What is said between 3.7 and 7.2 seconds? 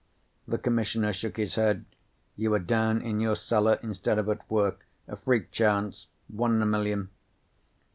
instead of at work. A freak chance. One in a million."